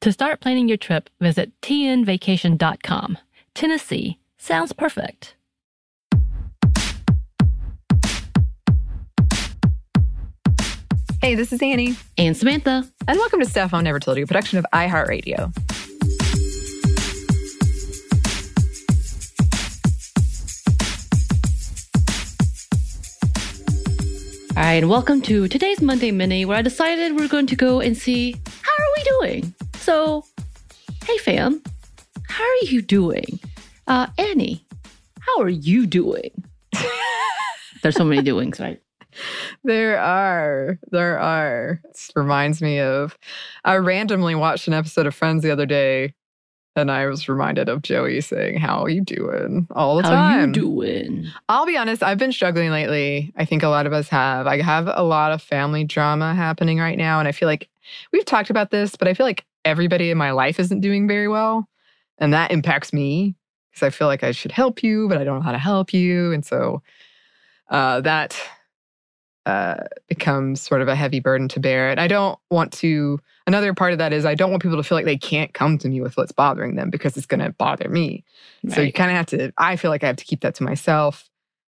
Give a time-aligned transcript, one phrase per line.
[0.00, 3.18] To start planning your trip, visit tnvacation.com.
[3.54, 5.34] Tennessee sounds perfect.
[11.20, 12.88] Hey, this is Annie, And Samantha.
[13.06, 15.52] and welcome to Stuff Mom Never Told You, a production of iHeartRadio.
[24.56, 27.80] All right, and welcome to today's Monday Mini, where I decided we're going to go
[27.80, 29.54] and see how are we doing.
[29.80, 30.24] So,
[31.06, 31.62] hey fam,
[32.28, 33.40] how are you doing?
[33.86, 34.62] Uh, Annie,
[35.20, 36.30] how are you doing?
[37.82, 38.78] There's so many doings, right?
[39.64, 40.78] There are.
[40.90, 41.80] There are.
[41.84, 43.16] This reminds me of
[43.64, 46.12] I randomly watched an episode of Friends the other day
[46.76, 49.66] and I was reminded of Joey saying, How are you doing?
[49.74, 50.12] all the time?
[50.12, 50.48] how time.
[50.48, 51.26] you doing?
[51.48, 53.32] I'll be honest, I've been struggling lately.
[53.36, 54.46] I think a lot of us have.
[54.46, 57.18] I have a lot of family drama happening right now.
[57.18, 57.68] And I feel like
[58.12, 61.28] we've talked about this, but I feel like everybody in my life isn't doing very
[61.28, 61.68] well.
[62.18, 63.34] And that impacts me
[63.70, 65.92] because I feel like I should help you, but I don't know how to help
[65.92, 66.32] you.
[66.32, 66.82] And so
[67.68, 68.36] uh, that
[69.46, 71.88] uh, becomes sort of a heavy burden to bear.
[71.90, 74.82] And I don't want to, another part of that is I don't want people to
[74.82, 77.50] feel like they can't come to me with what's bothering them because it's going to
[77.52, 78.24] bother me.
[78.68, 80.62] So you kind of have to, I feel like I have to keep that to
[80.62, 81.30] myself,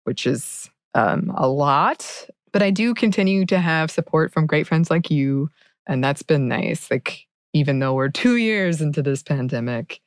[0.05, 2.29] which is um, a lot.
[2.53, 5.49] But I do continue to have support from great friends like you.
[5.87, 6.91] And that's been nice.
[6.91, 10.01] Like, even though we're two years into this pandemic,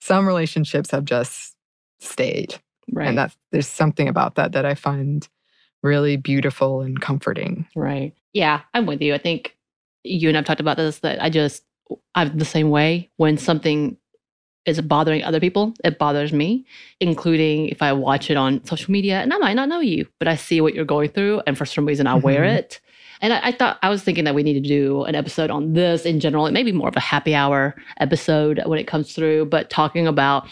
[0.00, 1.54] some relationships have just
[2.00, 2.54] stayed.
[2.92, 3.08] right.
[3.08, 5.26] And that's, there's something about that that I find
[5.82, 7.66] really beautiful and comforting.
[7.74, 8.14] Right.
[8.32, 9.14] Yeah, I'm with you.
[9.14, 9.56] I think
[10.04, 11.64] you and I've talked about this that I just
[12.14, 13.96] I'm the same way when something
[14.66, 16.64] is bothering other people, it bothers me,
[17.00, 20.28] including if I watch it on social media and I might not know you, but
[20.28, 22.56] I see what you're going through and for some reason I wear Mhm.
[22.58, 22.80] it.
[23.20, 25.72] And I, I thought I was thinking that we need to do an episode on
[25.72, 29.12] this in general, it may be more of a happy hour episode when it comes
[29.12, 30.46] through, but talking about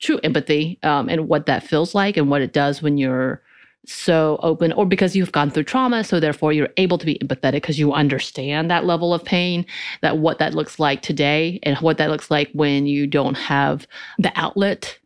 [0.00, 3.42] true empathy um, and what that feels like and what it does when you're
[3.86, 7.52] so open or because you've gone through trauma so therefore you're able to be empathetic
[7.52, 9.64] because you understand that level of pain
[10.02, 13.86] that what that looks like today and what that looks like when you don't have
[14.18, 14.98] the outlet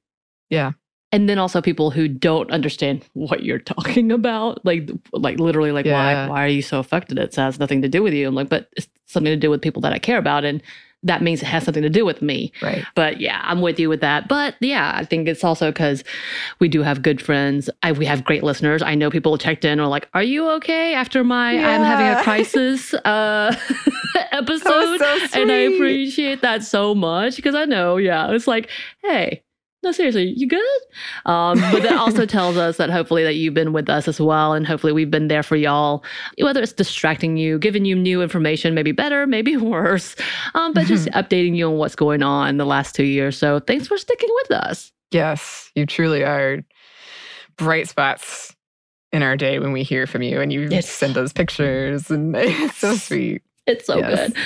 [0.49, 0.73] Yeah.
[1.13, 5.87] And then also people who don't understand what you're talking about like like literally like
[5.87, 6.27] Yeah.
[6.27, 8.49] why why are you so affected it has nothing to do with you i'm like
[8.49, 10.63] but it's something to do with people that i care about and
[11.03, 12.85] that means it has something to do with me Right.
[12.95, 14.29] but yeah, I'm with you with that.
[14.29, 16.05] But yeah, I think it's also because
[16.59, 17.71] we do have good friends.
[17.83, 18.83] I, we have great listeners.
[18.83, 22.23] I know people checked in or like, "Are you okay?" After my "I'm having a
[22.23, 23.57] crisis" uh,
[24.33, 24.99] episode,
[25.31, 28.69] so and I appreciate that so much because I know, yeah, it's like,
[29.03, 29.43] hey.
[29.83, 30.61] No, seriously, you good?
[31.25, 34.53] Um, but that also tells us that hopefully that you've been with us as well,
[34.53, 36.05] and hopefully we've been there for y'all.
[36.39, 40.17] Whether it's distracting you, giving you new information, maybe better, maybe worse,
[40.55, 43.39] um, but just updating you on what's going on the last two years.
[43.39, 44.93] So thanks for sticking with us.
[45.13, 46.59] Yes, you truly are
[47.57, 48.55] bright spots
[49.13, 50.89] in our day when we hear from you and you Yes.
[50.89, 53.43] send those pictures and it's so sweet.
[53.71, 54.29] It's so Yes.
[54.31, 54.37] good.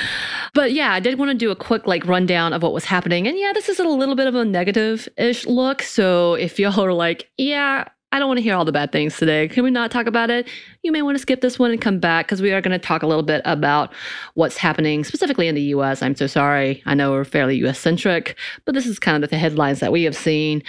[0.53, 3.27] But yeah, I did want to do a quick like rundown of what was happening.
[3.27, 5.83] And yeah, this is a little bit of a negative-ish look.
[5.83, 9.17] So if y'all are like, yeah, I don't want to hear all the bad things
[9.17, 9.49] today.
[9.49, 10.49] Can we not talk about it?
[10.85, 12.79] You may want to skip this one and come back because we are going to
[12.79, 13.93] talk a little bit about
[14.35, 16.01] what's happening specifically in the US.
[16.01, 16.81] I'm so sorry.
[16.87, 20.05] I know we're fairly US centric, but this is kind of the headlines that we
[20.05, 20.63] have seen.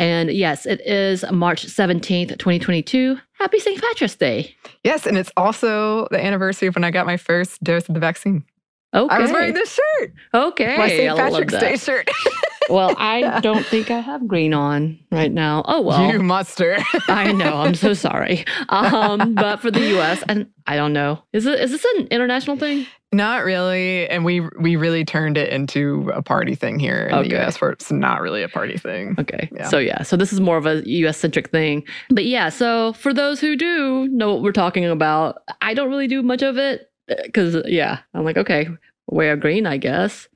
[0.00, 3.16] And yes, it is March 17th, 2022.
[3.34, 3.80] Happy St.
[3.80, 4.56] Patrick's Day.
[4.82, 8.00] Yes, and it's also the anniversary of when I got my first dose of the
[8.00, 8.44] vaccine.
[8.92, 9.14] Okay.
[9.14, 10.14] I was wearing this shirt.
[10.34, 10.76] Okay.
[10.76, 11.16] My St.
[11.16, 11.52] Patrick's.
[11.52, 12.10] Day shirt.
[12.68, 15.62] well, I don't think I have green on right now.
[15.66, 16.12] Oh well.
[16.12, 16.78] you muster.
[17.08, 17.56] I know.
[17.58, 18.44] I'm so sorry.
[18.68, 20.22] Um, but for the U.S.
[20.28, 21.22] and I don't know.
[21.32, 22.86] Is it is this an international thing?
[23.10, 27.28] Not really, and we we really turned it into a party thing here in Okay.
[27.30, 27.58] the U.S.
[27.60, 29.14] Where it's not really a party thing.
[29.18, 29.48] Okay.
[29.50, 29.68] Yeah.
[29.68, 30.02] So yeah.
[30.02, 31.16] So this is more of a U.S.
[31.16, 31.84] centric thing.
[32.10, 32.50] But yeah.
[32.50, 36.42] So for those who do know what we're talking about, I don't really do much
[36.42, 36.90] of it
[37.24, 38.68] because yeah, I'm like okay,
[39.06, 40.28] wear green, I guess.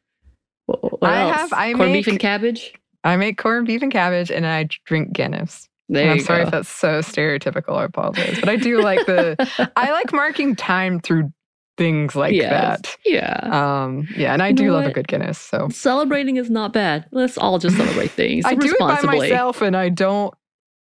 [0.66, 1.36] What, what I else?
[1.36, 2.74] have- I make corned beef and cabbage.
[3.04, 5.68] I make corned beef and cabbage, and I drink Guinness.
[5.94, 7.76] I'm you sorry if that's so stereotypical.
[7.76, 9.36] I apologize, but I do like the.
[9.76, 11.30] I like marking time through
[11.76, 12.80] things like Yes.
[12.80, 12.96] that.
[13.04, 13.40] Yeah.
[13.84, 15.38] Um, yeah, and I You do love a good Guinness.
[15.38, 17.06] So Celebrating is not bad.
[17.10, 20.32] Let's all just celebrate things I do it by myself, and I don't.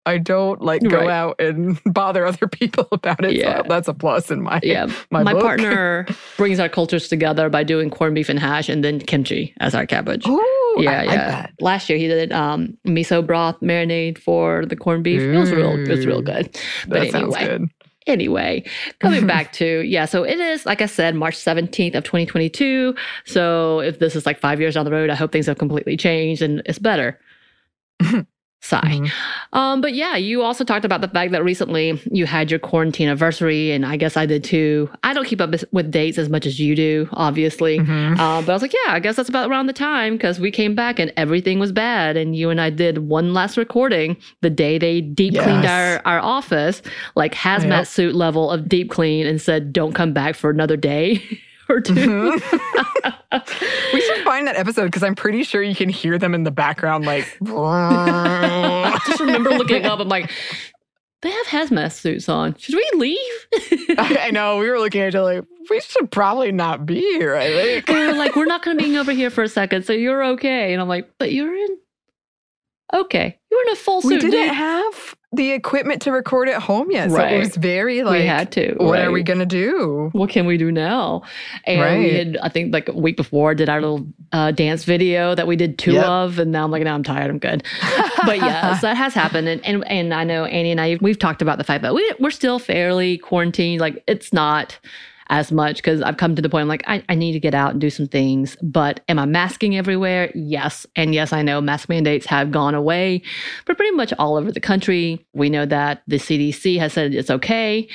[0.08, 1.10] I don't like go Right.
[1.10, 3.36] out and bother other people about it.
[3.36, 3.58] Yeah.
[3.58, 6.08] So that's a plus in my Yeah, my, my, partner
[6.38, 9.86] brings our cultures together by doing corned beef and hash and then kimchi as our
[9.86, 10.26] cabbage.
[10.28, 11.48] Ooh, yeah, I yeah.
[11.60, 15.22] Last year he did um, miso broth marinade for the corned beef.
[15.22, 16.58] It was real, it was real good.
[16.88, 17.70] But That sounds anyway, good.
[18.08, 18.64] anyway,
[19.00, 22.50] coming back to yeah, so it is like I said, March seventeenth of twenty twenty
[22.50, 22.96] two.
[23.26, 25.98] So if this is like five years down the road, I hope things have completely
[25.98, 27.20] changed and it's better.
[28.60, 28.82] Sigh.
[28.82, 29.12] Mhm.
[29.54, 33.08] Um, but yeah, you also talked about the fact that recently you had your quarantine
[33.08, 34.90] anniversary, and I guess I did too.
[35.04, 37.78] I don't keep up with- dates as much as you do, obviously.
[37.80, 38.18] Mhm.
[38.20, 40.50] Um, but I was like, yeah, I guess that's about around the time because we
[40.52, 42.18] came back and everything was bad.
[42.18, 46.02] And you and I did one last recording the day they deep cleaned Yes.
[46.06, 46.82] our, our office,
[47.16, 47.88] like hazmat Yep.
[47.88, 51.22] suit level of deep clean, and said, don't come back for another day
[51.70, 53.14] or 2 Mhm.
[53.94, 56.52] we should find that episode because I'm pretty sure you can hear them in the
[56.52, 57.38] background, like.
[57.46, 60.32] I just remember looking up, I'm like,
[61.22, 62.56] they have hazmat suits on.
[62.58, 63.88] Should we leave?
[63.98, 67.36] I, know we were looking at each other like we should probably not be here.
[67.36, 67.86] I think.
[67.88, 70.24] they were like, we're not going to be over here for a second, so you're
[70.24, 70.74] okay.
[70.74, 71.78] And I'm like, but you're in.
[72.94, 74.10] Okay, you're in a full suit.
[74.10, 74.56] we didn't dude.
[74.56, 78.22] have the equipment to record at home yet, so it was very like.
[78.22, 78.76] we had to.
[78.78, 80.10] what are we gonna do?
[80.14, 81.24] What can we do now?
[81.66, 85.36] And we had, I think, like a week before, did our little uh, dance video
[85.36, 86.06] that we did two Yep.
[86.06, 87.62] of, and now I'm like, now I'm tired, I'm good.
[88.26, 91.42] but yes, that has happened, and, and and I know Annie and I we've talked
[91.42, 93.82] about the fact that we we're still fairly quarantined.
[93.82, 94.80] Like it's not
[95.30, 97.54] as much because I've come to the point I'm like I, I need to get
[97.54, 98.58] out and do some things.
[98.62, 100.32] But am I masking everywhere?
[100.36, 103.22] Yes, and yes, I know mask mandates have gone away,
[103.66, 105.26] but pretty much all over the country.
[105.34, 107.88] We know that the CDC has said it's okay,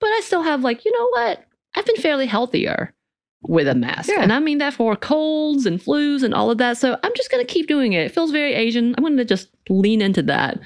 [0.00, 1.44] but I still have like you know what
[1.74, 2.94] I've been fairly healthier
[3.42, 4.10] with a mask.
[4.10, 4.22] Yeah.
[4.22, 6.76] And I mean that for colds and flus and all of that.
[6.76, 8.04] So I'm just going to keep doing it.
[8.04, 8.94] It feels very Asian.
[8.96, 10.60] I'm going to just lean into that.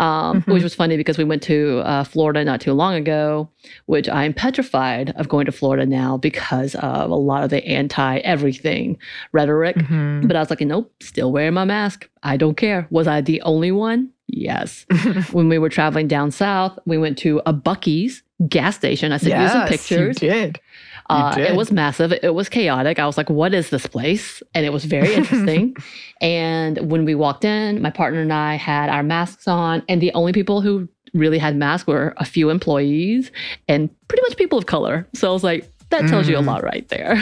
[0.00, 0.52] Um, Mhm.
[0.54, 3.50] Which was funny because we went to uh, Florida not too long ago,
[3.84, 8.16] which I'm petrified of going to Florida now because of a lot of the anti
[8.18, 8.96] everything
[9.32, 9.76] rhetoric.
[9.76, 10.26] Mhm.
[10.26, 12.08] But I was like, nope, still wearing my mask.
[12.22, 12.86] I don't care.
[12.90, 14.08] Was I the only one?
[14.26, 14.86] Yes.
[15.32, 19.12] when we were traveling down south, we went to a Buc-ee's gas station.
[19.12, 20.22] I sent you some Yes, pictures.
[20.22, 20.60] You did.
[21.10, 22.12] You Uh, it was massive.
[22.22, 22.98] It was chaotic.
[23.00, 24.42] I was like, what is this place?
[24.54, 25.76] And it was very interesting.
[26.20, 30.12] and when we walked in, my partner and I had our masks on, and the
[30.14, 33.32] only people who really had masks were a few employees
[33.66, 35.06] and pretty much people of color.
[35.14, 36.46] So I was like, that tells you a Mm.
[36.46, 37.16] lot right there.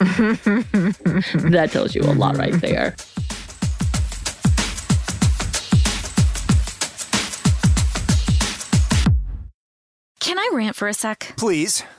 [1.50, 2.96] that tells you a lot right there.
[10.20, 11.34] Can I rant for a sec?
[11.36, 11.84] Please.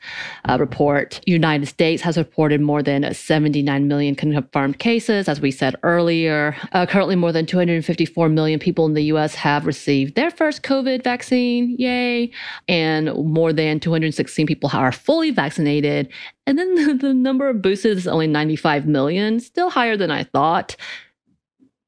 [0.48, 1.20] uh, report.
[1.26, 6.56] United States has reported more than 79 million confirmed cases, as we said earlier.
[6.74, 9.34] Uh, currently, more than 254 million people in the U.S.
[9.34, 11.76] have received their first COVID vaccine.
[11.80, 12.30] Yay.
[12.68, 16.12] And more than 216 people are fully vaccinated.
[16.46, 20.24] And then the, the number of boosted is only 95 million, still higher than I
[20.24, 20.76] thought.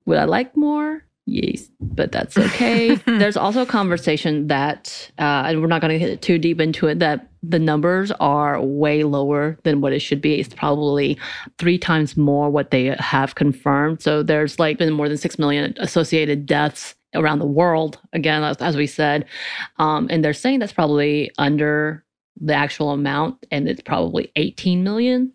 [0.05, 1.03] Would I like more?
[1.27, 2.95] Yes, but that's okay.
[3.07, 6.87] There's also a conversation that, uh, and we're not going to get too deep into
[6.87, 10.39] it, that the numbers are way lower than what it should be.
[10.39, 11.17] It's probably
[11.57, 14.03] three times more what they have confirmed.
[14.03, 18.57] So there's like been more than 6 million associated deaths around the world, again, as,
[18.57, 19.25] as we said.
[19.79, 22.04] Um, and they're saying that's probably under
[22.39, 25.31] the actual amount, and it's probably 18 million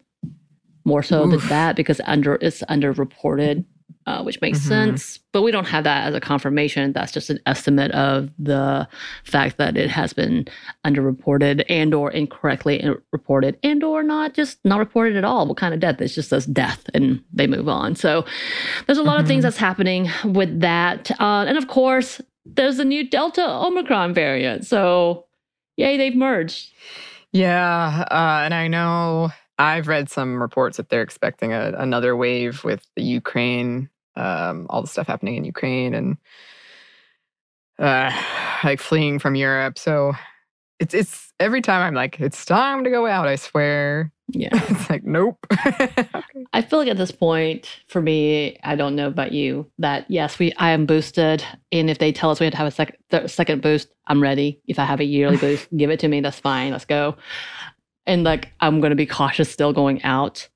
[0.85, 1.41] more so Oof.
[1.41, 3.65] than that because under it's underreported,
[4.07, 4.69] uh, which makes Mhm.
[4.69, 5.19] sense.
[5.33, 6.93] But we don't have that as a confirmation.
[6.93, 8.89] That's just an estimate of the
[9.25, 10.47] fact that it has been
[10.87, 15.47] underreported and or incorrectly reported and or not just not reported at all.
[15.47, 16.01] What kind of death?
[16.01, 17.95] It's just says death and they move on.
[17.95, 18.25] So
[18.87, 19.43] there's a lot of things Mhm.
[19.45, 21.11] that's happening with that.
[21.21, 24.67] Uh, and of course, there's the new Delta Omicron variant.
[24.67, 25.27] So
[25.77, 26.73] yay, they've merged.
[27.33, 32.65] Yeah, uh, and I know I've read some reports that they're expecting a, another wave
[32.65, 36.17] with the Ukraine, um, all the stuff happening in Ukraine, and
[37.79, 38.11] uh,
[38.65, 39.79] like fleeing from Europe.
[39.79, 40.13] So
[40.81, 43.29] it's it's every time I'm like, it's time to go out.
[43.29, 44.11] I swear.
[44.29, 44.49] Yeah.
[44.53, 45.39] it's like nope.
[46.53, 50.39] I feel like at this point, for me, I don't know about you, that yes,
[50.39, 52.97] we I am boosted, and if they tell us we have to have a second
[53.11, 54.61] th- second boost, I'm ready.
[54.67, 56.21] If I have a yearly boost, give it to me.
[56.21, 56.73] That's fine.
[56.73, 57.17] Let's go.
[58.07, 60.49] And like I'm going to be cautious still going out,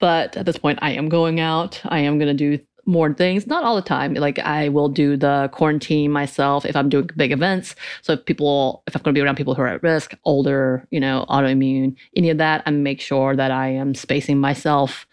[0.00, 1.80] but at this point, I am going out.
[1.84, 4.14] I am going to do more things, not all the time.
[4.14, 7.74] Like I will do the quarantine myself if I'm doing big events.
[8.00, 10.88] So if people, if I'm going to be around people who are at risk, older,
[10.90, 15.06] you know, autoimmune, any of that, I make sure that I am spacing myself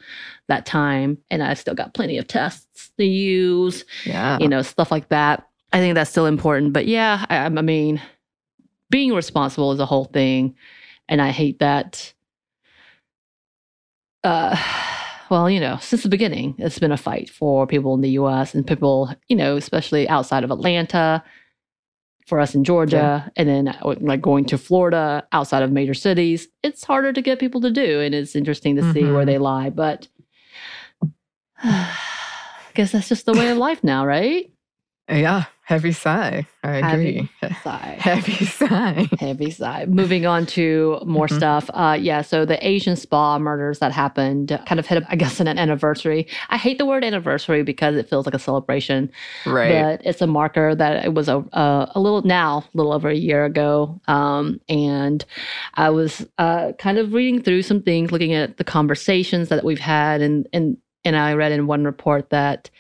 [0.48, 1.18] that time.
[1.30, 4.38] And I've still got plenty of tests to use, yeah.
[4.40, 5.46] you know, stuff like that.
[5.74, 6.72] I think that's still important.
[6.72, 8.02] But yeah, I, I mean,
[8.90, 10.56] being responsible is a whole thing.
[11.10, 12.14] And I hate that.
[14.24, 14.56] Uh,
[15.36, 18.56] well, you know, since the beginning, it's been a fight for people in the US
[18.56, 21.22] and people, you know, especially outside of Atlanta,
[22.26, 26.48] for us in Georgia, and then uh, like going to Florida outside of major cities.
[26.64, 28.00] It's harder to get people to do.
[28.00, 29.72] And it's interesting to see where they lie.
[29.72, 30.08] But
[31.62, 31.92] I
[32.74, 34.50] guess that's just the way of life now, right?
[35.08, 36.48] Yeah, heavy sigh.
[36.64, 37.30] I agree.
[37.40, 37.98] Heavy sigh.
[38.00, 39.08] Heavy sigh.
[39.20, 39.86] Heavy sigh.
[39.86, 41.36] Moving on to more Mhm.
[41.38, 41.70] stuff.
[41.76, 45.48] Uh, yeah, so the Asian spa murders that happened kind of hit, I guess, in
[45.48, 46.26] an anniversary.
[46.50, 49.12] I hate the word anniversary because it feels like a celebration,
[49.46, 49.72] Right.
[50.00, 53.10] but it's a marker that it was a, a, a little now, a little over
[53.10, 54.02] a year ago.
[54.08, 55.24] Um, and
[55.76, 59.80] I was uh, kind of reading through some things, looking at the conversations that we've
[59.80, 62.72] had, and and and I read in one report that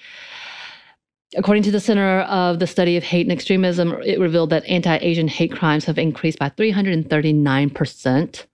[1.38, 4.98] According to the Center of the Study of Hate and Extremism, it revealed that anti
[4.98, 8.46] Asian hate crimes have increased by 339%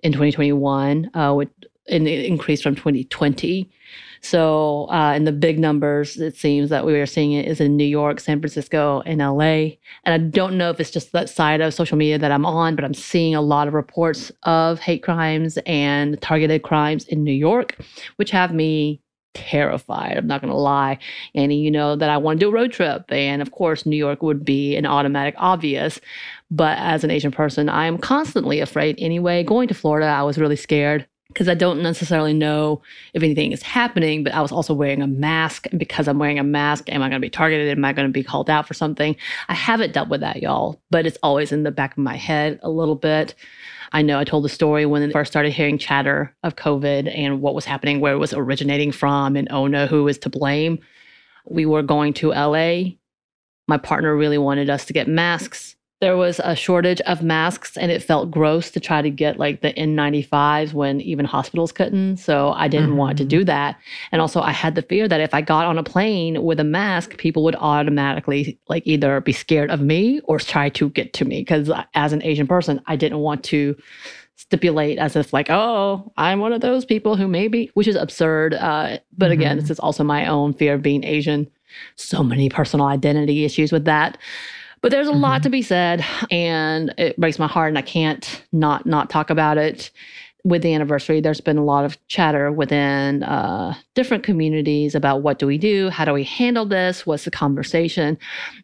[0.00, 1.48] in 2021, uh, with
[1.88, 3.70] an increase from 2020.
[4.20, 7.76] So, uh, in the big numbers, it seems that we are seeing it is in
[7.76, 9.76] New York, San Francisco, and LA.
[10.04, 12.74] And I don't know if it's just that side of social media that I'm on,
[12.74, 17.32] but I'm seeing a lot of reports of hate crimes and targeted crimes in New
[17.32, 17.76] York,
[18.16, 19.00] which have me
[19.38, 20.16] terrified.
[20.16, 20.98] I'm not going to lie.
[21.34, 23.10] And you know that I want to do a road trip.
[23.10, 26.00] And of course, New York would be an automatic obvious.
[26.50, 29.44] But as an Asian person, I am constantly afraid anyway.
[29.44, 33.62] Going to Florida, I was really scared because I don't necessarily know if anything is
[33.62, 35.66] happening, but I was also wearing a mask.
[35.66, 37.68] And because I'm wearing a mask, am I going to be targeted?
[37.68, 39.14] Am I going to be called out for something?
[39.48, 42.58] I haven't dealt with that, y'all, but it's always in the back of my head
[42.62, 43.34] a little bit.
[43.92, 47.40] I know I told the story when I first started hearing chatter of COVID and
[47.40, 50.78] what was happening, where it was originating from, and oh no, who is to blame.
[51.46, 52.96] We were going to LA.
[53.66, 55.76] My partner really wanted us to get masks.
[56.00, 59.62] There was a shortage of masks, and it felt gross to try to get like
[59.62, 62.18] the N95s when even hospitals couldn't.
[62.18, 63.28] So I didn't want to Mhm.
[63.28, 63.76] do that.
[64.12, 66.64] And also, I had the fear that if I got on a plane with a
[66.64, 71.24] mask, people would automatically like either be scared of me or try to get to
[71.24, 71.40] me.
[71.40, 73.74] Because as an Asian person, I didn't want to
[74.36, 78.54] stipulate as if like, oh, I'm one of those people who maybe, which is absurd.
[78.54, 79.62] Uh, but again, Mhm.
[79.62, 81.48] this is also my own fear of being Asian.
[81.96, 84.16] So many personal identity issues with that.
[84.80, 85.44] But there's a lot Mhm.
[85.44, 89.58] to be said, and it breaks my heart, and I can't not not talk about
[89.58, 89.90] it.
[90.44, 95.38] With the anniversary, there's been a lot of chatter within uh, different communities about what
[95.40, 98.16] do we do, how do we handle this, what's the conversation,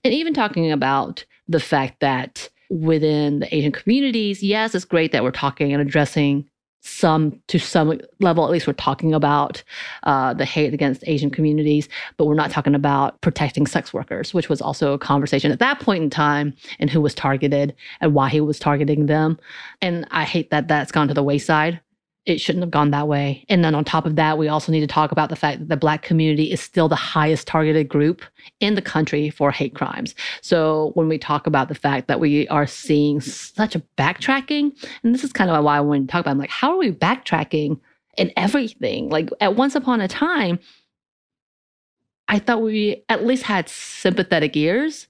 [0.04, 5.24] and even talking about the fact that within the Asian communities, yes, it's great that
[5.24, 6.48] we're talking and addressing
[6.84, 9.62] some to some level, at least we're talking about
[10.02, 14.50] uh, the hate against Asian communities, but we're not talking about protecting sex workers, which
[14.50, 18.28] was also a conversation at that point in time and who was targeted and why
[18.28, 19.38] he was targeting them.
[19.80, 21.80] And I hate that that's gone to the wayside.
[22.26, 23.44] It shouldn't have gone that way.
[23.50, 25.68] And then on top of that, we also need to talk about the fact that
[25.68, 28.22] the Black community is still the highest targeted group
[28.60, 30.14] in the country for hate crimes.
[30.40, 35.14] So when we talk about the fact that we are seeing such a backtracking, and
[35.14, 36.92] this is kind of why I wanted to talk about, I'm like, how are we
[36.92, 37.78] backtracking
[38.16, 39.10] in everything?
[39.10, 40.58] Like at once upon a time,
[42.26, 45.08] I thought we at least had sympathetic ears,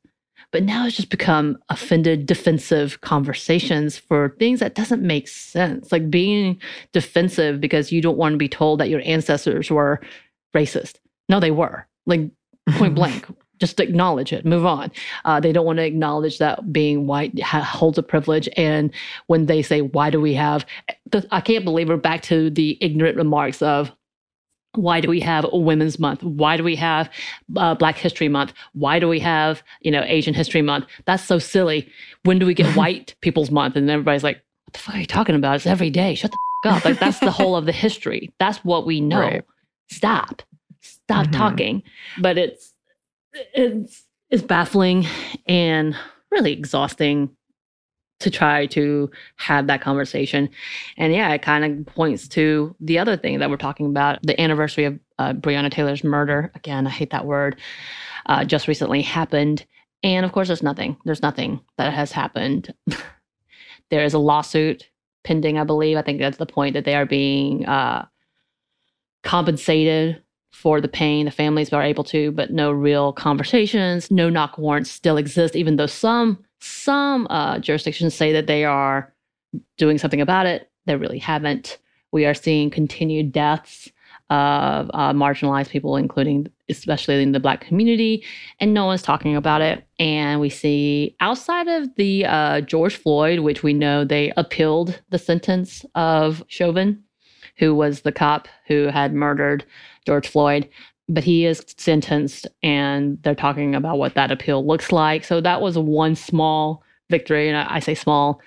[0.50, 5.90] but now it's just become offended, defensive conversations for things that doesn't make sense.
[5.92, 6.60] Like being
[6.92, 10.00] defensive because you don't want to be told that your ancestors were
[10.54, 10.94] racist.
[11.28, 11.86] No, they were.
[12.06, 12.30] Like
[12.72, 13.26] point blank.
[13.60, 14.90] Just acknowledge it, move on.
[15.24, 18.48] Uh, they don't want to acknowledge that being white ha- holds a privilege.
[18.56, 18.92] And
[19.28, 20.66] when they say, why do we have,
[21.30, 23.92] I can't believe we're back to the ignorant remarks of,
[24.76, 26.22] why do we have women's month?
[26.22, 27.10] Why do we have
[27.56, 28.52] uh, black history month?
[28.72, 30.86] Why do we have you know asian history month?
[31.04, 31.88] That's so silly.
[32.24, 33.76] When do we get white people's month?
[33.76, 35.56] And everybody's like what the fuck are you talking about?
[35.56, 36.14] It's every day.
[36.14, 36.84] Shut the fuck up.
[36.84, 38.32] Like that's the whole of the history.
[38.38, 39.20] That's what we know.
[39.20, 39.44] Right.
[39.90, 40.42] stop.
[40.80, 41.32] Stop Mhm.
[41.32, 41.82] talking.
[42.20, 42.72] But it's
[43.54, 45.06] it's it's baffling
[45.46, 45.96] and
[46.30, 47.30] really exhausting
[48.24, 50.48] to try to have that conversation.
[50.96, 54.38] And yeah it kind of points to the other thing that we're talking about the
[54.40, 56.50] anniversary of uh, breonna taylor's murder.
[56.54, 57.60] Again i hate that word.
[58.26, 59.64] Uh, just recently happened.
[60.02, 60.96] And of course there's nothing.
[61.04, 62.74] There's nothing that has happened.
[63.90, 64.88] There is a lawsuit
[65.24, 65.96] pending i believe.
[65.96, 68.06] I think that's the point that they are being uh,
[69.22, 71.26] compensated for the pain.
[71.26, 75.76] The families are able to but no real conversations no knock warrants still exist even
[75.76, 79.12] though some some uh, jurisdictions say that they are
[79.76, 80.70] doing something about it.
[80.86, 81.78] They really haven't.
[82.12, 83.90] We are seeing continued deaths
[84.30, 88.24] of uh, marginalized people including especially in the black community
[88.58, 89.86] and no one's talking about it.
[89.98, 95.18] And we see outside of the uh, george floyd which we know they appealed the
[95.18, 97.04] sentence of chauvin
[97.56, 99.64] who was the cop who had murdered
[100.06, 100.68] George Floyd,
[101.08, 105.24] but he is sentenced and they're talking about what that appeal looks like.
[105.24, 107.48] So that was one small victory.
[107.48, 108.40] And I, I say small,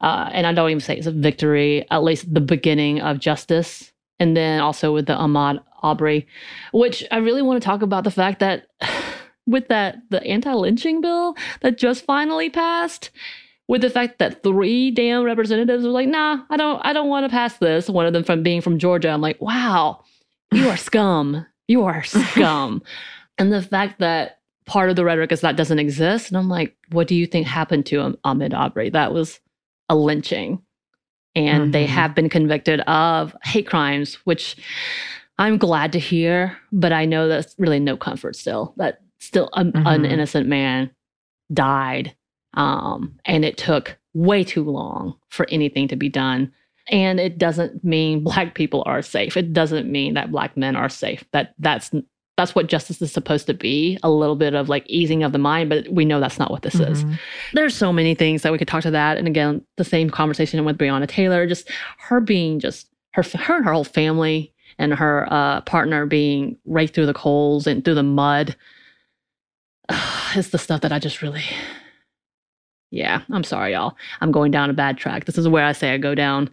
[0.00, 3.92] uh, and I don't even say it's a victory, at least the beginning of justice.
[4.20, 6.26] And then also with the Ahmaud Arbery,
[6.72, 8.66] which I really want to talk about the fact that
[9.46, 13.10] with that the anti-lynching bill that just finally passed
[13.68, 17.24] with the fact that three damn representatives were like, nah, I don't I don't want
[17.24, 17.88] to pass this.
[17.88, 19.08] One of them from being from Georgia.
[19.08, 20.04] I'm like, wow,
[20.52, 21.46] you are scum.
[21.68, 22.82] You are scum.
[23.38, 26.28] and the fact that part of the rhetoric is that doesn't exist.
[26.28, 28.90] And I'm like, what do you think happened to Ahmaud Arbery?
[28.90, 29.40] That was
[29.88, 30.62] a lynching.
[31.34, 31.70] And mm-hmm.
[31.72, 34.56] they have been convicted of hate crimes, which
[35.38, 38.72] I'm glad to hear, but I know that's really no comfort still.
[38.76, 39.86] That still mm-hmm.
[39.86, 40.90] an innocent man
[41.52, 42.14] died.
[42.54, 46.52] Um, and it took way too long for anything to be done.
[46.88, 49.36] And it doesn't mean black people are safe.
[49.36, 51.24] It doesn't mean that black men are safe.
[51.32, 51.90] That that's
[52.36, 55.38] that's what justice is supposed to be a little bit of like easing of the
[55.38, 56.92] mind but we know that's not what this mm-hmm.
[56.92, 57.18] is
[57.52, 60.64] there's so many things that we could talk to that and again the same conversation
[60.64, 61.68] with breonna taylor just
[61.98, 66.92] her being just her her and her whole family and her uh, partner being right
[66.92, 68.56] through the coals and through the mud
[70.36, 71.44] is the stuff that i just really
[72.90, 75.92] yeah i'm sorry y'all i'm going down a bad track this is where i say
[75.92, 76.50] i go down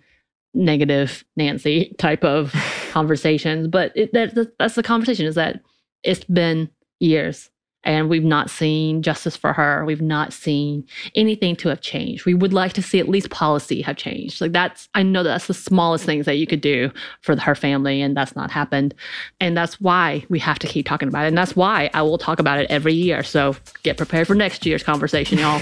[0.53, 2.53] negative nancy type of
[2.91, 5.61] conversations but it, that, that's the conversation is that
[6.03, 7.51] it's been years
[7.83, 9.83] and we've not seen justice for her.
[9.85, 10.85] We've not seen
[11.15, 12.25] anything to have changed.
[12.25, 14.39] We would like to see at least policy have changed.
[14.39, 18.01] Like that's, I know that's the smallest things that you could do for her family,
[18.01, 18.93] and that's not happened.
[19.39, 21.29] And that's why we have to keep talking about it.
[21.29, 23.23] And that's why I will talk about it every year.
[23.23, 25.61] So get prepared for next year's conversation, y'all.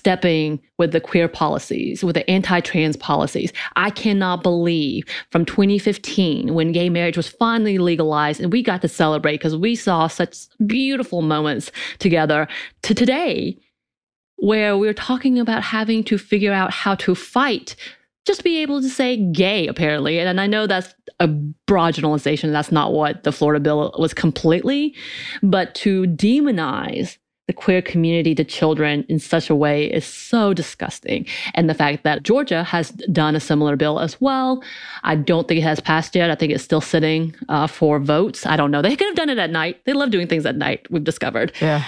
[0.00, 3.52] stepping with the queer policies, with the anti trans policies.
[3.76, 8.88] I cannot believe from 2015 when gay marriage was finally legalized and we got to
[8.88, 12.48] celebrate because we saw such beautiful moments together
[12.80, 13.58] to today
[14.36, 17.76] where we're talking about having to figure out how to fight
[18.26, 21.26] just be able to say gay apparently and i know that's a
[21.66, 24.94] broad generalization that's not what the florida bill was completely
[25.42, 27.18] but to demonize
[27.50, 31.26] the queer community to children in such a way is so disgusting.
[31.54, 34.62] And the fact that Georgia has done a similar bill as well,
[35.02, 36.30] I don't think it has passed yet.
[36.30, 38.46] I think it's still sitting uh, for votes.
[38.46, 38.82] I don't know.
[38.82, 39.84] They could have done it at night.
[39.84, 41.50] They love doing things at night, we've discovered.
[41.60, 41.84] Yeah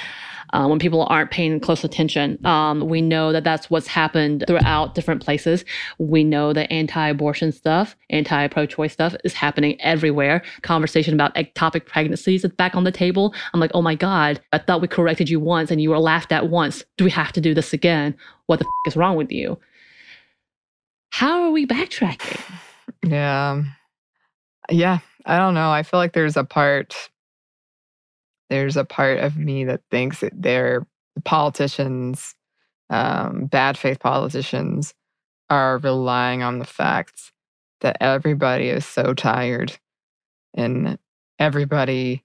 [0.53, 2.45] uh, when people aren't paying close attention.
[2.45, 5.65] Um, we know that that's what's happened throughout different places.
[5.99, 10.43] We know that anti-abortion stuff, anti-pro-choice stuff is happening everywhere.
[10.63, 13.35] Conversation about ectopic pregnancies is back on the table.
[13.55, 16.33] I'm like, oh my god, I thought we corrected you once and you were laughed
[16.33, 16.85] at once.
[16.97, 18.15] Do we have to do this again?
[18.47, 19.59] What the f- is wrong with you?
[21.11, 22.41] How are we backtracking?
[23.05, 23.65] Yeah.
[24.71, 24.99] Yeah.
[25.27, 25.73] I don't know.
[25.73, 27.11] I feel like there's a part
[28.53, 30.87] there's a part of me that thinks that they're
[31.25, 32.35] politicians,
[32.91, 34.93] um, bad faith politicians,
[35.49, 37.33] are relying on the fact
[37.81, 39.79] that everybody is so tired
[40.53, 40.99] and
[41.39, 42.23] everybody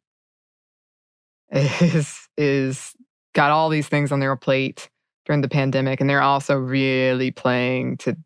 [1.49, 2.93] is is
[3.33, 4.89] got all these things on their plate
[5.25, 8.17] during the pandemic and they're also really playing to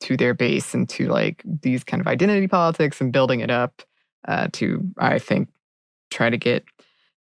[0.00, 3.82] to their base and to like these kind of identity politics and building it up
[4.28, 5.48] uh, to i think
[6.10, 6.64] try to get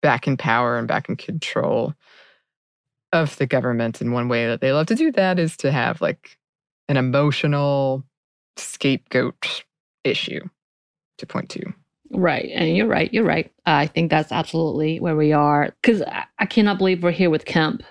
[0.01, 1.93] back in power and back in control
[3.11, 6.01] of the government and one way that they love to do that is to have
[6.01, 6.37] like
[6.87, 8.03] an emotional
[8.57, 9.63] scapegoat
[10.03, 10.41] issue
[11.17, 11.73] to point to
[12.11, 12.49] Right.
[12.53, 13.13] And you're right.
[13.13, 13.51] You're right.
[13.65, 15.75] I think that's absolutely where we are.
[15.81, 16.01] Because
[16.39, 17.83] I, cannot believe we're here with Kemp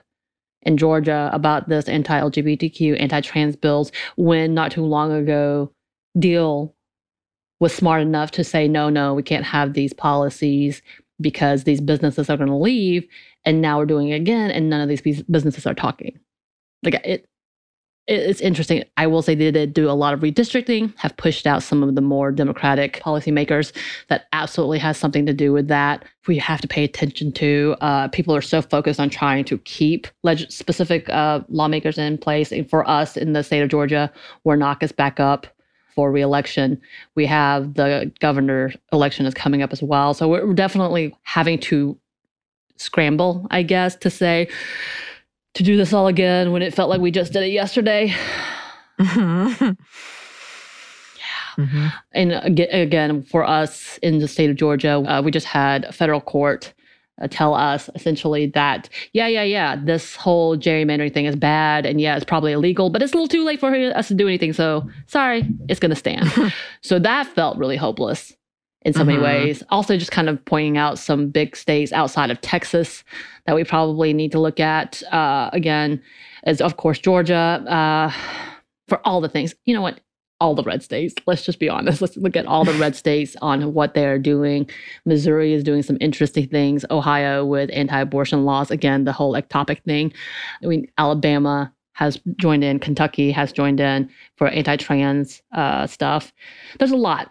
[0.62, 5.70] in Georgia about this anti LGBTQ, anti trans bills when not too long ago,
[6.18, 6.74] Deal
[7.60, 10.82] was smart enough to say, no, no, we can't have these policies
[11.20, 13.06] because these businesses are going to leave.
[13.44, 16.18] And now we're doing it again, and none of these businesses are talking.
[16.82, 17.26] Like it,
[18.08, 18.84] it's interesting.
[18.96, 21.94] I will say they did do a lot of redistricting, have pushed out some of
[21.94, 23.72] the more democratic policymakers.
[24.08, 26.06] That absolutely has something to do with that.
[26.26, 27.76] We have to pay attention to.
[27.82, 32.50] Uh, people are so focused on trying to keep leg- specific uh, lawmakers in place.
[32.50, 34.10] And for us in the state of Georgia,
[34.42, 35.46] Warnock is back up
[35.98, 36.80] for reelection.
[37.16, 40.14] We have the governor election is coming up as well.
[40.14, 41.98] So we're definitely having to
[42.76, 44.46] scramble, I guess, to say
[45.54, 48.14] to do this all again when it felt like we just did it yesterday.
[49.00, 49.64] Mm-hmm.
[51.16, 51.64] yeah.
[51.64, 51.86] Mm-hmm.
[52.12, 56.20] And again, for us in the state of Georgia, uh, we just had a federal
[56.20, 56.74] court
[57.26, 61.86] tell us essentially that, yeah, yeah, yeah, this whole gerrymandering thing is bad.
[61.86, 64.28] And yeah, it's probably illegal, but it's a little too late for us to do
[64.28, 64.52] anything.
[64.52, 66.30] So sorry, it's going to stand.
[66.82, 68.34] so that felt really hopeless
[68.82, 69.08] in so mm-hmm.
[69.08, 69.62] many ways.
[69.70, 73.02] Also, just kind of pointing out some big states outside of Texas
[73.46, 75.02] that we probably need to look at.
[75.12, 76.00] Uh, again,
[76.46, 78.12] is of course Georgia uh,
[78.86, 79.54] for all the things.
[79.64, 80.00] You know what?
[80.40, 81.14] All the red states.
[81.26, 82.00] Let's just be honest.
[82.00, 84.70] Let's look at all the red states on what they are doing.
[85.04, 86.84] Missouri is doing some interesting things.
[86.90, 88.70] Ohio with anti-abortion laws.
[88.70, 90.12] Again, the whole ectopic thing.
[90.62, 92.78] I mean, Alabama has joined in.
[92.78, 96.32] Kentucky has joined in for anti-trans uh, stuff.
[96.78, 97.28] There's a lot.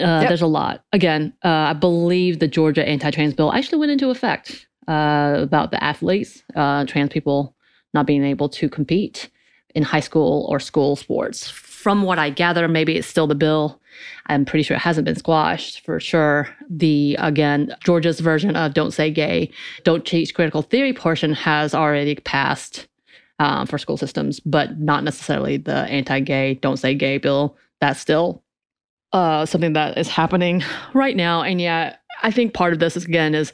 [0.00, 0.28] Uh, yep.
[0.28, 0.84] There's a lot.
[0.94, 5.84] Again, uh, I believe the Georgia anti-trans bill actually went into effect uh, about the
[5.84, 7.54] athletes, uh, trans people
[7.92, 9.28] not being able to compete
[9.74, 11.48] in high school or school sports.
[11.48, 13.80] From what I gather, maybe it's still the bill.
[14.26, 16.48] I'm pretty sure it hasn't been squashed for sure.
[16.68, 19.50] The again, Georgia's version of "Don't Say Gay,
[19.84, 22.88] Don't Teach Critical Theory" portion has already passed
[23.38, 27.56] um, for school systems, but not necessarily the anti-gay "Don't Say Gay" bill.
[27.80, 28.42] That's still
[29.12, 30.62] uh, something that is happening
[30.94, 31.42] right now.
[31.42, 33.52] And yeah, I think part of this is, again is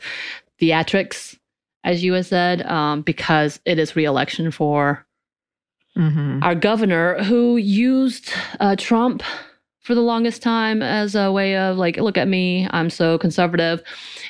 [0.61, 1.39] theatrics,
[1.85, 5.07] as you had said, um, because it is reelection for
[5.97, 6.43] mm-hmm.
[6.43, 8.31] our governor who used
[8.61, 9.23] uh, Trump
[9.85, 13.83] for the longest time as a way of like, look at me, I'm so conservative.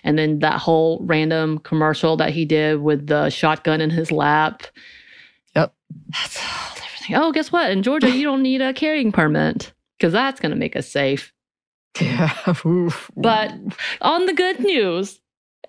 [0.03, 4.65] And then that whole random commercial that he did with the shotgun in his lap.
[5.55, 5.73] Yep.
[6.11, 6.39] That's
[6.85, 7.17] everything.
[7.17, 7.71] Oh, guess what?
[7.71, 11.33] In Georgia, you don't need a carrying permit because that's going to make us safe.
[12.01, 12.35] Yeah.
[13.17, 13.53] but
[14.01, 15.21] on the good news,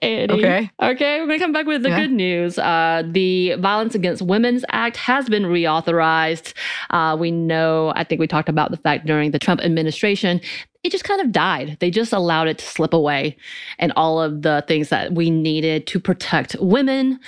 [0.01, 0.33] Annie.
[0.33, 0.69] Okay.
[0.81, 2.01] Okay, we're going to come back with the yeah.
[2.01, 2.57] good news.
[2.57, 6.53] Uh, the Violence Against Women's Act has been reauthorized.
[6.89, 10.41] Uh, we know, I think we talked about the fact during the Trump administration,
[10.83, 11.77] it just kind of died.
[11.79, 13.37] They just allowed it to slip away.
[13.79, 17.19] And all of the things that we needed to protect women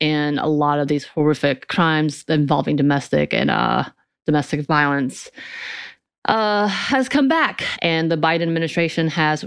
[0.00, 3.84] and a lot of these horrific crimes involving domestic and uh,
[4.26, 5.30] domestic violence
[6.26, 9.44] uh, has come back, and the Biden administration has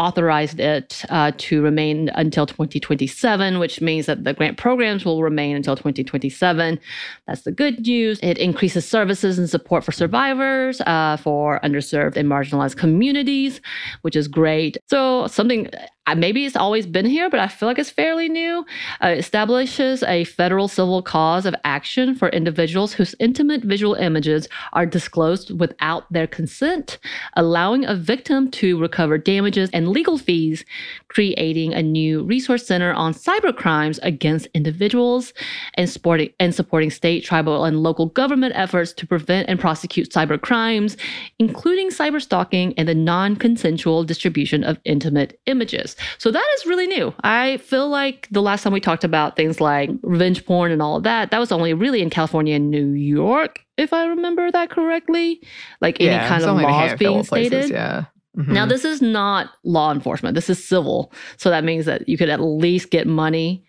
[0.00, 5.56] reauthorized it uh, to remain until 2027, which means that the grant programs will remain
[5.56, 6.78] until 2027.
[7.26, 8.18] That's the good news.
[8.22, 13.60] It increases services and support for survivors, uh, for underserved and marginalized communities,
[14.02, 14.78] which is great.
[14.88, 15.70] So, something
[16.16, 18.64] maybe it's always been here, but I feel like it's fairly new.
[19.02, 24.86] Uh, establishes a federal civil cause of action for individuals whose intimate visual images are
[24.86, 26.98] disclosed without their consent,
[27.36, 30.64] allowing a victim to recover damages and legal fees,
[31.08, 35.32] creating a new resource center on cybercrimes against individuals,
[35.74, 40.40] and, sporting, and supporting state, tribal, and local government efforts to prevent and prosecute cyber
[40.40, 40.96] crimes,
[41.38, 45.96] including cyber stalking and the non consensual distribution of intimate images.
[46.18, 47.12] So that is really new.
[47.22, 50.96] I feel like the last time we talked about things like revenge porn and all
[50.96, 54.70] of that, that was only really in California and New York, if I remember that
[54.70, 55.42] correctly.
[55.80, 57.70] Like any kind of laws being stated.
[57.70, 58.04] yeah.
[58.38, 58.48] Mhm.
[58.48, 61.12] Now, this is not law enforcement, this is civil.
[61.36, 63.64] So that means that you could at least get money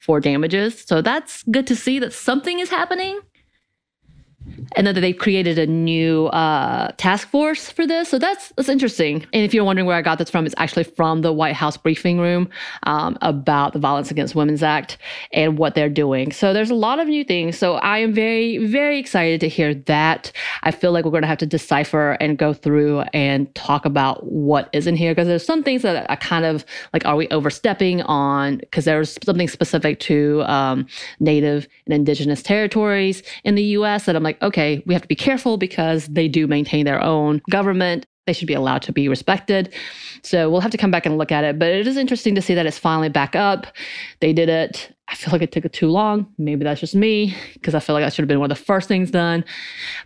[0.00, 0.84] for damages.
[0.86, 3.20] So that's good to see that something is happening.
[4.74, 8.08] And then they've created a new uh, task force for this.
[8.08, 9.26] So that's that's interesting.
[9.32, 11.76] And if you're wondering where I got this from, it's actually from the White House
[11.76, 12.48] briefing room
[12.84, 14.98] um, about the Violence Against Women's Act
[15.32, 16.32] and what they're doing.
[16.32, 17.58] So there's a lot of new things.
[17.58, 20.32] So I am very, very excited to hear that.
[20.62, 24.24] I feel like we're going to have to decipher and go through and talk about
[24.24, 27.28] what is in here because there's some things that I kind of like, are we
[27.28, 28.58] overstepping on?
[28.58, 30.86] Because there's something specific to um,
[31.20, 35.14] Native and Indigenous territories in the US that I'm like, okay, we have to be
[35.14, 38.06] careful because they do maintain their own government.
[38.26, 39.74] They should be allowed to be respected.
[40.22, 41.58] So we'll have to come back and look at it.
[41.58, 43.66] But it is interesting to see that it's finally back up.
[44.20, 44.94] They did it.
[45.08, 46.32] I feel like it took it too long.
[46.38, 48.64] Maybe that's just me because I feel like that should have been one of the
[48.64, 49.44] first things done.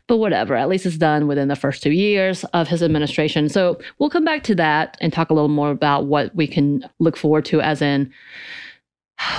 [0.09, 3.51] But whatever, at least it's done within the first two years of his administration.
[3.51, 6.89] So we'll come back to that and talk a little more about what we can
[6.99, 8.11] look forward to, as in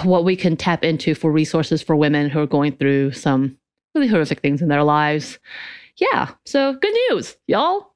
[0.03, 3.57] what we can tap into for resources for women who are going through some
[3.97, 5.39] really horrific things in their lives.
[5.97, 6.29] Yeah.
[6.45, 7.93] So good news, y'all.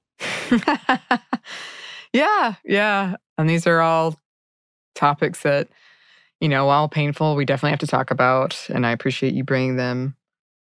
[2.13, 3.15] yeah, yeah.
[3.37, 4.19] And these are all
[4.95, 5.67] topics that,
[6.39, 8.67] you know, while painful, we definitely have to talk about.
[8.69, 10.15] And I appreciate you bringing them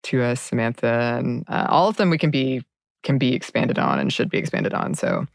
[0.04, 1.16] to us, Samantha.
[1.18, 2.62] And uh, all of them we can be
[3.04, 4.94] can be expanded on and should be expanded on.
[4.94, 5.26] So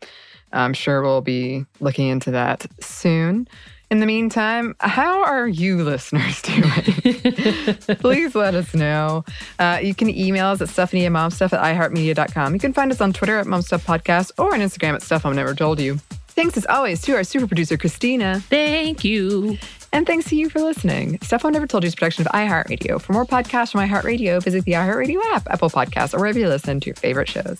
[0.53, 3.47] I'm sure we'll be looking into that soon.
[3.91, 6.63] In the meantime, how are you listeners doing?
[7.99, 9.23] Please let us know.
[9.59, 12.53] Uh, you can email us at stuffmediamomstuff at iHeartMedia.com.
[12.53, 15.35] You can find us on Twitter at Momstuff Podcast or on Instagram at Stuff Mom
[15.35, 15.99] Never Told You.
[16.29, 18.39] Thanks as always to our super producer, Christina.
[18.39, 19.59] Thank you.
[19.91, 21.19] And thanks to you for listening.
[21.21, 22.99] Stuff Mom Never Told You is a production of iHeartRadio.
[22.99, 26.79] For more podcasts from iHeartRadio, visit the iHeartRadio app, Apple Podcasts, or wherever you listen
[26.79, 27.59] to your favorite shows.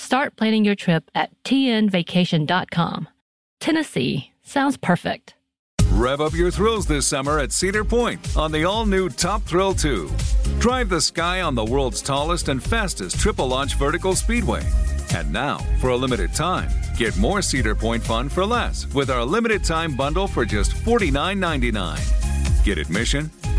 [0.00, 3.06] Start planning your trip at tnvacation.com.
[3.60, 5.34] Tennessee sounds perfect.
[5.90, 9.74] Rev up your thrills this summer at Cedar Point on the all new Top Thrill
[9.74, 10.10] 2.
[10.58, 14.62] Drive the sky on the world's tallest and fastest triple launch vertical speedway.
[15.14, 19.24] And now, for a limited time, get more Cedar Point fun for less with our
[19.24, 22.64] limited time bundle for just $49.99.
[22.64, 23.30] Get admission,